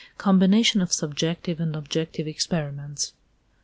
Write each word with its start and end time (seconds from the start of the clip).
COMBINATION 0.17 0.81
OF 0.81 0.91
SUBJECTIVE 0.91 1.59
AND 1.59 1.75
OBJECTIVE 1.75 2.25
EXPERIMENTS. 2.27 3.13